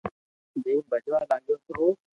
[0.63, 1.73] جيم ڀجوا لاگيو تو